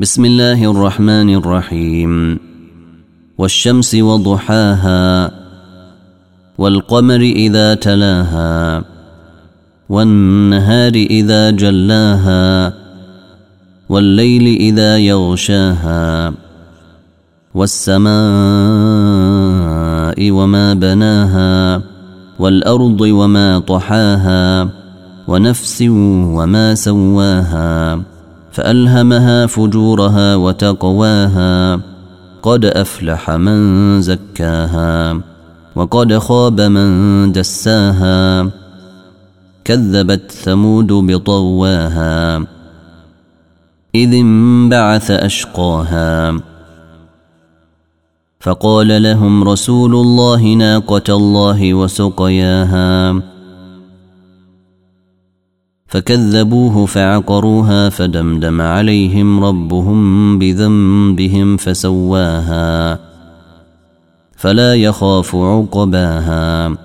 بسم 0.00 0.24
الله 0.24 0.70
الرحمن 0.70 1.34
الرحيم. 1.34 2.38
والشمس 3.38 3.94
وضحاها 3.94 5.30
والقمر 6.58 7.20
إذا 7.20 7.74
تلاها 7.74 8.84
والنهار 9.88 10.92
إذا 10.92 11.50
جلاها 11.50 12.72
والليل 13.88 14.56
إذا 14.60 14.98
يغشاها 14.98 16.32
والسماء 17.54 18.10
وما 20.30 20.74
بناها 20.74 21.82
والأرض 22.38 23.00
وما 23.00 23.58
طحاها 23.58 24.68
ونفس 25.28 25.82
وما 26.36 26.74
سواها. 26.74 28.15
فألهمها 28.56 29.46
فجورها 29.46 30.36
وتقواها. 30.36 31.80
قد 32.42 32.64
أفلح 32.64 33.30
من 33.30 34.00
زكاها 34.02 35.20
وقد 35.76 36.18
خاب 36.18 36.60
من 36.60 37.32
دساها. 37.32 38.50
كذبت 39.64 40.32
ثمود 40.32 40.92
بطواها 40.92 42.46
إذ 43.94 44.14
انبعث 44.14 45.10
أشقاها. 45.10 46.40
فقال 48.40 49.02
لهم 49.02 49.44
رسول 49.44 49.94
الله 49.94 50.54
ناقة 50.54 51.16
الله 51.16 51.74
وسقياها. 51.74 53.35
فكذبوه 55.96 56.86
فعقروها 56.86 57.88
فدمدم 57.88 58.60
عليهم 58.60 59.44
ربهم 59.44 60.38
بذنبهم 60.38 61.56
فسواها 61.56 62.98
فلا 64.36 64.74
يخاف 64.74 65.36
عقباها 65.36 66.76